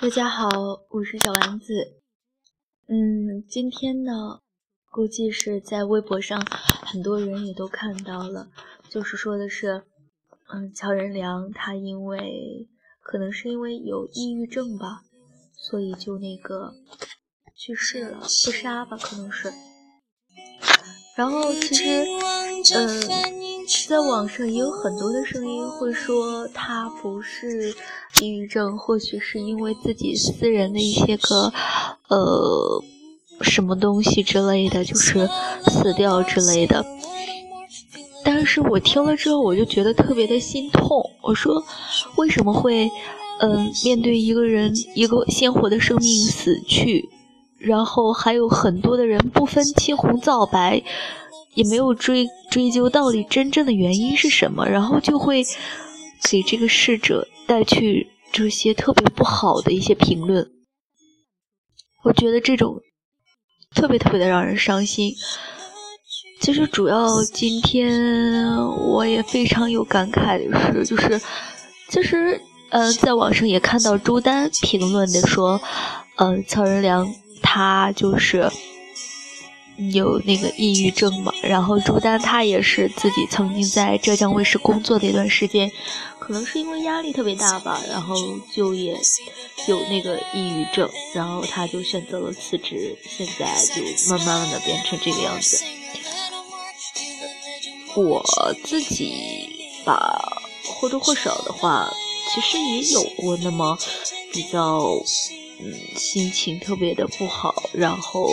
[0.00, 0.48] 大家好，
[0.90, 2.00] 我是小丸子。
[2.86, 4.40] 嗯，今天呢，
[4.90, 6.40] 估计是在微博上
[6.86, 8.48] 很多人也都看到了，
[8.88, 9.84] 就是说的是，
[10.48, 12.68] 嗯，乔任梁他因为
[13.02, 15.02] 可能是因为有抑郁症吧，
[15.54, 16.74] 所以就那个
[17.54, 19.52] 去世了，自杀吧，可能是。
[21.18, 22.06] 然后其实，
[22.76, 23.02] 嗯，
[23.88, 27.74] 在网上也有很多的声音会说他不是
[28.20, 31.52] 抑郁症，或许是因为自己私人的一些个，
[32.06, 32.84] 呃，
[33.40, 35.28] 什么东西之类的，就是
[35.66, 36.86] 死掉之类的。
[38.24, 41.04] 但是我听了之后，我就觉得特别的心痛。
[41.20, 41.60] 我说，
[42.14, 42.88] 为什么会，
[43.40, 47.08] 嗯，面对一个人一个鲜活的生命死去？
[47.58, 50.82] 然后还有很多的人不分青红皂白，
[51.54, 55.44] 也没有追追究到底真正的原因是什么，然后就会
[56.30, 60.48] 给这个逝者带去这些特别不好的一些评论。
[62.04, 62.76] 我觉得这种
[63.74, 65.12] 特别特别的让人伤心。
[66.40, 68.56] 其实主要今天
[68.92, 71.20] 我也非常有感慨的是，就是
[71.90, 72.40] 其实
[72.70, 75.60] 呃，在网上也看到朱丹评论的说，
[76.14, 77.12] 呃，曹仁良。
[77.42, 78.50] 他就是
[79.92, 85.70] 有那个抑郁症嘛，然后朱丹他也是自己曾经在浙江卫视工作的一段时间，
[86.18, 88.16] 可能是因为压力特别大吧，然后
[88.52, 88.98] 就也
[89.68, 93.80] 有那个抑郁症，然后他就选择了辞职，现在就
[94.10, 95.62] 慢慢的变成这个样子。
[97.94, 98.24] 我
[98.64, 101.88] 自己吧，或多或少的话，
[102.34, 103.78] 其实也有过那么
[104.32, 105.00] 比较。
[105.60, 108.30] 嗯，心情特别的不好，然后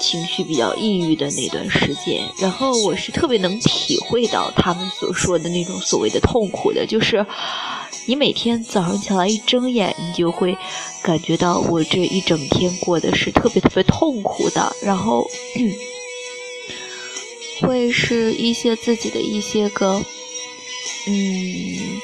[0.00, 7.26] 情绪比较抑郁的那段时间，然后我是特别能体会到他们所说的那种所谓的痛苦的，就是
[8.06, 10.56] 你每天早上起来一睁眼，你就会
[11.02, 15.30] 感觉到我这一整天过的是特别特别痛苦的，然后
[17.60, 20.02] 会是一些自己的一些个，
[21.06, 22.00] 嗯。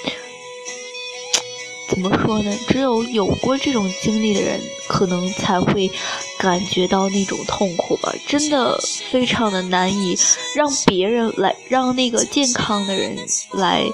[1.91, 2.57] 怎么说呢？
[2.69, 5.91] 只有有过这种经历的人，可能才会
[6.39, 8.15] 感觉到那种痛苦吧。
[8.29, 8.79] 真的
[9.11, 10.17] 非常的难以
[10.55, 13.17] 让别人来，让那个健康的人
[13.55, 13.85] 来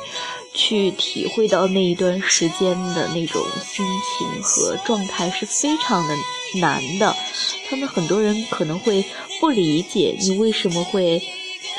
[0.53, 3.87] 去体会到那一段时间的那种心
[4.19, 6.15] 情和状态是非常的
[6.61, 7.17] 难的。
[7.71, 9.03] 他们很多人可能会
[9.41, 11.23] 不理解你为什么会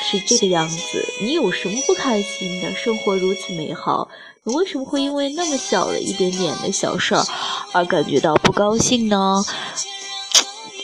[0.00, 0.78] 是这个样子，
[1.20, 2.74] 你有什么不开心的？
[2.74, 4.08] 生活如此美好。
[4.44, 7.22] 你为什么会因为那么小的一点点的小事儿
[7.72, 9.44] 而感觉到不高兴呢？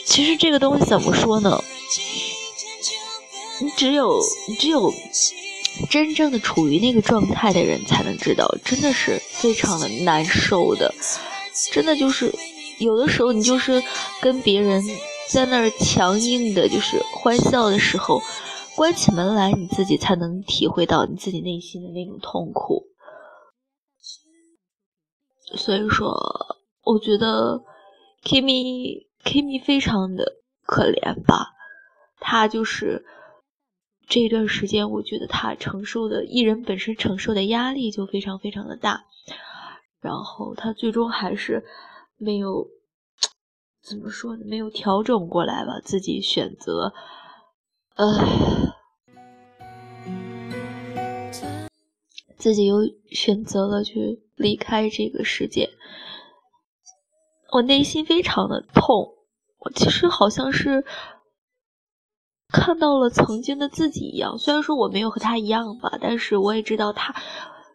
[0.04, 1.62] 其实这个东西怎么说呢？
[3.60, 4.92] 你只有你只有
[5.88, 10.92] 真正的处于那个状态的人才能知道，真的是非常的难受的。
[11.72, 12.34] 真的就是
[12.78, 13.82] 有的时候你就是
[14.20, 14.84] 跟别人
[15.30, 18.20] 在那儿强硬的，就是欢笑的时候，
[18.76, 22.86] 关起门来你自己才能体会到你自己内心的那种痛苦。
[25.56, 26.12] 所以说，
[26.82, 27.62] 我觉得
[28.24, 30.24] Kimi Kimi 非常的
[30.66, 31.52] 可怜吧。
[32.18, 33.04] 他就是
[34.08, 39.04] 这一段时间，我觉得他承受的艺人本身承受的压力就非常非常的大。
[40.00, 41.64] 然后他最终还是
[42.16, 42.66] 没有
[43.82, 44.44] 怎么说呢？
[44.46, 46.92] 没有调整过来吧，自己选择，
[47.94, 48.74] 呃。
[52.36, 55.70] 自己又选择了去离开这个世界，
[57.52, 59.14] 我内心非常的痛。
[59.60, 60.84] 我其实好像是
[62.48, 67.14] 看到了曾经的自己一样，虽然说我没有和他一样吧，但是我也知道他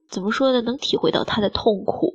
[0.07, 2.13] 怎么说呢，能体会到他的痛苦。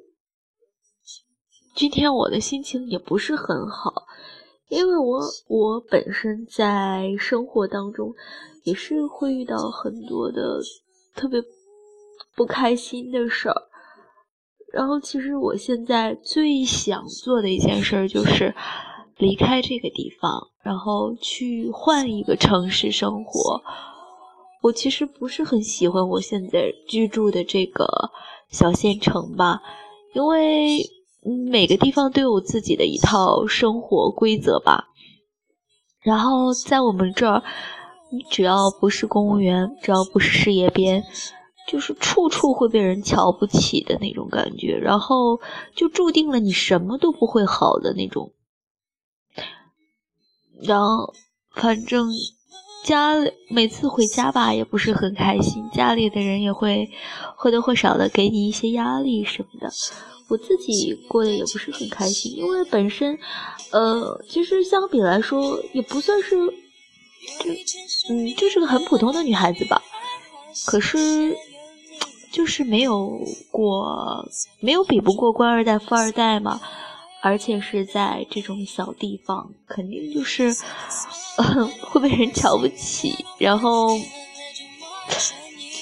[1.75, 4.05] 今天我的心情也不是很好，
[4.69, 8.15] 因为我我本身在生活当中
[8.63, 10.61] 也是会遇到很多的
[11.15, 11.43] 特别。
[12.37, 13.55] 不开心的事儿，
[14.73, 18.53] 然后其实我现在最想做的一件事就是
[19.19, 23.63] 离开这个地方，然后去换一个城市生活。
[24.63, 27.87] 我其实不是很喜欢我现在居住的这个
[28.49, 29.63] 小县城吧，
[30.13, 30.81] 因为
[31.51, 34.89] 每个地方都有自己的一套生活规则吧。
[36.03, 37.43] 然后在我们这儿，
[38.13, 41.05] 你只要不是公务员，只要不是事业编。
[41.67, 45.41] 就是处处会被人瞧不起的那种感觉，然后
[45.75, 48.35] 就注定了你什么都不会好的那种。
[50.63, 51.15] 然后，
[51.55, 52.07] 反正
[52.85, 53.17] 家
[53.49, 56.89] 每次回家吧，也不是很开心，家里的人也会
[57.35, 59.69] 或多或少的给你一些压力什么的。
[60.29, 63.19] 我自己过得也不是很开心，因为本身，
[63.73, 66.37] 呃，其实相比来说也不算是，
[67.41, 67.51] 就
[68.11, 69.83] 嗯，就是个很普通的女孩子吧。
[70.67, 71.37] 可是，
[72.31, 73.21] 就是没有
[73.51, 74.25] 过，
[74.61, 76.61] 没有比不过官二代、富二代嘛。
[77.27, 80.55] 而且是在这种小地方，肯定就是
[81.81, 83.99] 会被人瞧不起，然后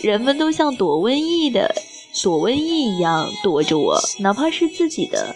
[0.03, 1.75] 人们都像躲瘟疫的
[2.23, 5.35] 躲瘟疫一样躲着我，哪怕是自己的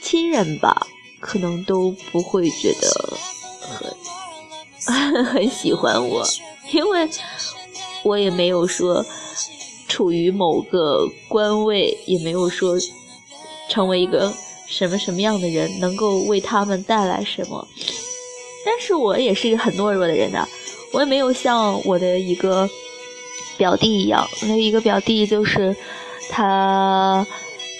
[0.00, 0.86] 亲人吧，
[1.20, 3.18] 可能都不会觉得
[4.86, 6.26] 很 很喜欢我，
[6.72, 7.06] 因为
[8.02, 9.04] 我也没有说
[9.86, 12.78] 处于某个官位，也没有说。
[13.68, 14.32] 成为一个
[14.66, 17.66] 什么什么样的人，能够为他们带来什么？
[18.64, 20.46] 但是我也是一个很懦弱的人呐，
[20.92, 22.68] 我也没有像我的一个
[23.56, 25.74] 表弟一样，那一个表弟就是
[26.28, 27.26] 他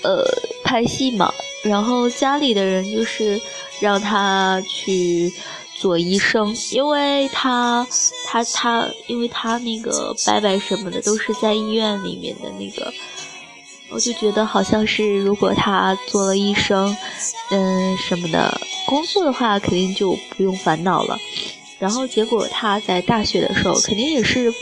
[0.02, 0.25] 呃
[0.64, 1.32] 拍戏嘛，
[1.62, 3.38] 然后家里的人就是
[3.81, 5.31] 让他去
[5.79, 7.87] 做医生，因为他
[8.26, 12.90] 他他，因为他那个伯伯什么的都是在医院里面的那个。
[13.90, 16.94] 我就觉得好像是，如果他做了医生，
[17.50, 21.19] 嗯，什么的工作的话，肯定就不用烦恼了。
[21.79, 24.52] 然后结果他在大学的时候，肯定也是，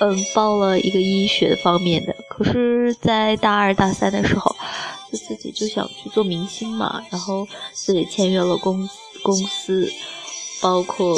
[0.00, 2.14] 嗯，报了一个医学方面的。
[2.28, 4.56] 可是，在大二大三的时候，
[5.12, 8.88] 就自己就想去做明星嘛，然后自己签约了公
[9.22, 9.92] 公司，
[10.60, 11.14] 包括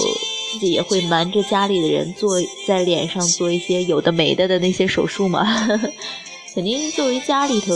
[0.53, 5.47] 自己也会瞒着家里的人做在脸上做一些有的没的的那些手术嘛。
[6.55, 7.75] 肯定作为家里头，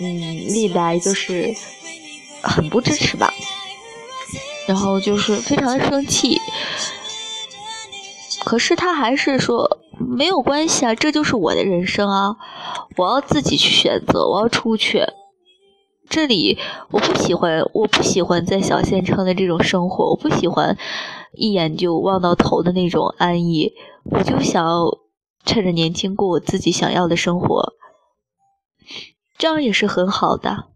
[0.00, 0.10] 嗯，
[0.48, 1.54] 历来就是
[2.42, 3.32] 很不支持吧，
[4.66, 6.40] 然后就是非常的生气。
[8.44, 12.36] 可是他还是说没有关系啊，这就是我的人生啊，
[12.96, 15.04] 我要自己去选择，我要出去。
[16.10, 16.58] 这里
[16.90, 20.76] 我不喜欢，我不喜欢在小县城的这种生活，我不喜欢
[21.32, 23.72] 一眼就望到头的那种安逸，
[24.10, 24.84] 我就想
[25.46, 27.72] 趁着年轻过我自己想要的生活。
[29.36, 30.66] 这样也是很好的。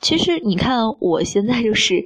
[0.00, 2.04] 其实你看，我现在就是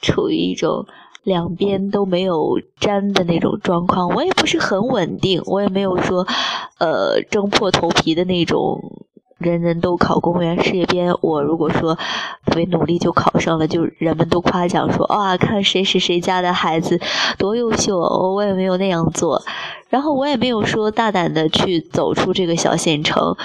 [0.00, 0.86] 处于一种
[1.22, 4.08] 两边都没有沾的那种状况。
[4.14, 6.26] 我也不是很稳定，我也没有说，
[6.78, 9.06] 呃，争破头皮的那种。
[9.36, 11.96] 人人都考公务员事业编，我如果说
[12.46, 16.98] 特别努力就考上了，就人们都夸奖说，哇，看谁是谁家的孩子
[17.36, 17.98] 多优秀。
[17.98, 19.42] 我也没有那样做，
[19.90, 23.36] 然后我也没有说大胆的去走出这个小县城。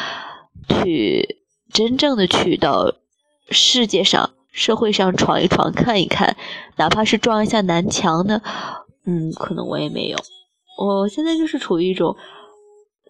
[0.69, 1.43] 去
[1.73, 2.93] 真正的去到
[3.49, 6.37] 世界上、社会上闯一闯、看一看，
[6.77, 8.41] 哪怕是撞一下南墙呢，
[9.05, 10.17] 嗯，可能我也没有。
[10.77, 12.15] 我现在就是处于一种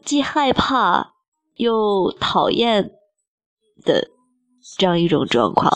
[0.04, 1.14] 既害怕
[1.56, 2.92] 又讨厌
[3.86, 4.08] 的
[4.78, 5.72] 这样一种状况，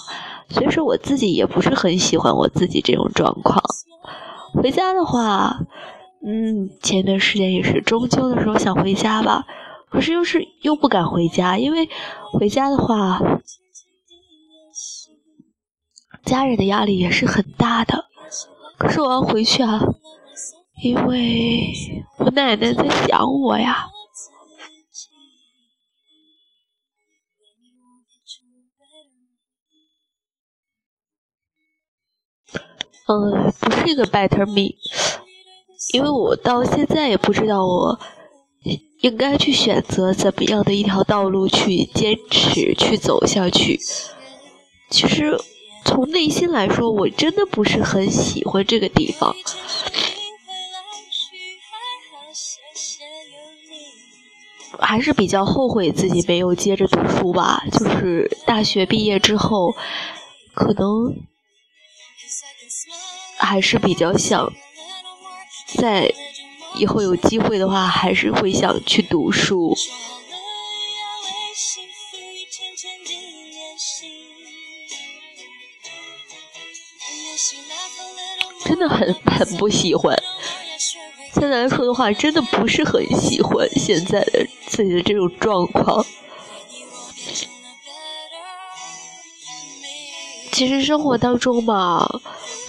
[0.50, 3.62] 所以说我自己也不是很喜欢我自己这种状况。
[4.53, 5.59] 回家的话，
[6.25, 9.45] 嗯，前段时间也是中秋的时候想回家吧。
[9.94, 11.88] 可是又是又不敢回家，因为
[12.31, 13.22] 回家的话，
[16.25, 18.06] 家人的压力也是很大的。
[18.80, 19.80] 可是我要回去啊，
[20.81, 21.71] 因为
[22.18, 23.88] 我奶奶在想我呀。
[33.07, 34.76] 嗯，不是一个 better me，
[35.94, 38.00] 因为我到现在也不知道我。
[39.04, 43.78] 应该去选择怎么样的一条道路去坚持去走下去。
[44.90, 45.38] 其实
[45.83, 49.36] 从内心来说，我真的不是很喜欢这个地方，
[54.80, 57.62] 还是比较后悔自己没有接着读书吧。
[57.74, 59.76] 就是大学毕业之后，
[60.54, 61.14] 可能
[63.38, 64.54] 还是比较想
[65.76, 66.10] 在。
[66.75, 69.75] 以后有机会的话，还是会想去读书。
[78.65, 80.18] 真的很很不喜欢。
[81.33, 86.06] 现在来说的话，真的不是很喜欢现在的自己的这种状况。
[90.51, 92.07] 其实生活当中嘛。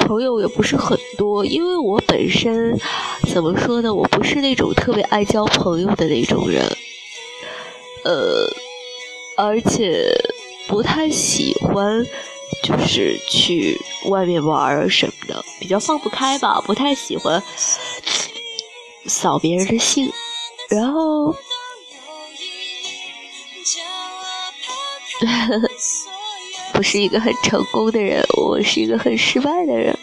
[0.07, 2.79] 朋友也不是很多，因为我本身
[3.33, 6.65] 怎么说呢，我不是那种特别爱交朋友的那种人，
[8.05, 8.47] 呃，
[9.37, 10.11] 而且
[10.67, 12.07] 不太喜欢
[12.63, 17.43] 就是去外面玩什么的，比较放不开吧，不太喜欢
[19.07, 20.11] 扫别人的兴，
[20.69, 21.35] 然后。
[26.75, 29.97] 不是一个很成功的人，我是一个很失败的人。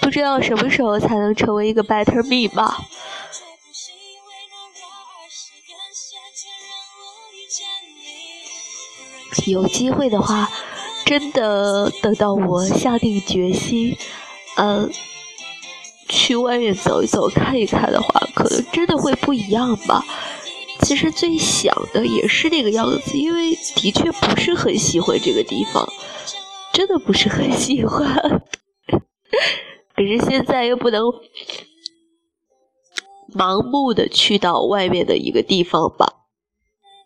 [0.00, 2.86] 不知道什么时候才能成为一个 better me 吧。
[9.46, 10.50] 有机会的话，
[11.06, 13.96] 真的等到我下定决心，
[14.56, 14.92] 嗯。
[16.08, 20.04] 去外面走一走、看一看的话，可能真的会不一样吧。
[20.82, 25.86] 其实最想的也是那个样子，因为的确不是很喜欢这个地方，
[26.72, 28.42] 真的不是很喜欢。
[29.94, 31.02] 可是现在又不能
[33.34, 36.14] 盲目的去到外面的一个地方吧。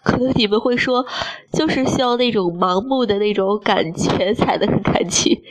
[0.04, 1.06] 可能你们会说，
[1.52, 5.42] 就是需要那种盲目的那种感觉才能敢去。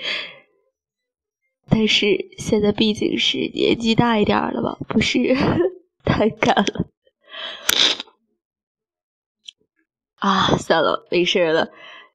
[1.76, 5.36] 但是现在毕竟是年纪大一点了吧，不是
[6.06, 6.86] 太敢了
[10.20, 10.56] 啊！
[10.56, 11.70] 算了，没事了。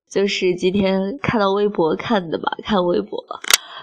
[0.08, 3.20] 就是今天看到微博看的吧，看微博，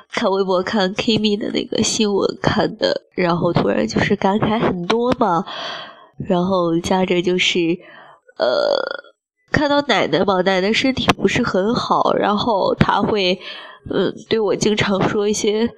[0.10, 5.46] 看微博看 Kimi 的那个新闻看的，然后突然就是感慨很多嘛，
[6.18, 7.60] 然后加着就是
[8.38, 9.04] 呃，
[9.52, 13.42] 看到奶奶嘛，奶奶身体不是很好，然后她会。
[13.90, 15.70] 嗯，对我经常说一些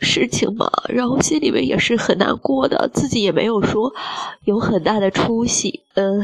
[0.00, 3.92] 事情嘛，然后心里面也是很难过的，自己也没有说
[4.44, 5.82] 有很大的出息。
[5.94, 6.20] 嗯，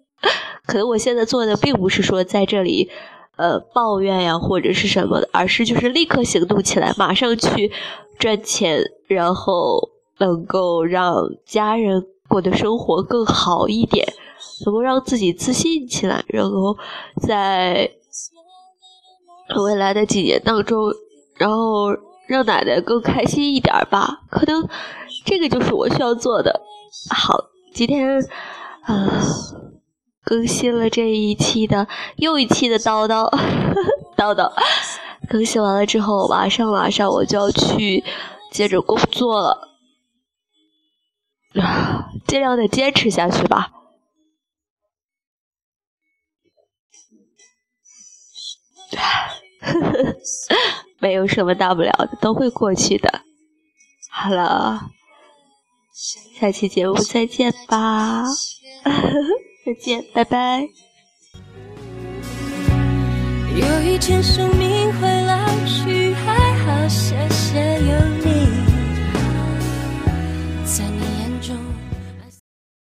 [0.66, 2.88] 可能我现在做的并不是说在这里
[3.36, 7.70] 呃抱怨呀或者是什么的，而是就是立刻行动起来，马上去
[8.18, 11.14] 赚钱，然后能够让
[11.44, 14.06] 家人过的生活更好一点，
[14.64, 16.78] 能够让自己自信起来，然后
[17.20, 17.90] 在。
[19.56, 20.92] 未来的几年当中，
[21.36, 21.90] 然后
[22.28, 24.20] 让奶奶更开心一点吧。
[24.30, 24.68] 可能
[25.24, 26.60] 这个就是我需要做的。
[27.10, 27.34] 好，
[27.72, 28.20] 今天
[28.82, 29.22] 啊，
[30.24, 31.86] 更新了这一期的
[32.16, 33.28] 又一期的叨叨
[34.16, 34.52] 叨叨。
[35.28, 38.04] 更新完了之后，马上马上我就要去
[38.50, 39.68] 接着工作了。
[41.60, 43.70] 啊， 尽量的坚持下去吧。
[51.00, 53.22] 没有什么大不了的，都会过去的。
[54.10, 54.90] 好了，
[56.38, 58.24] 下期节目再见吧，
[59.64, 60.68] 再见，拜拜。
[63.54, 67.27] 有一天生命会老去，还好些。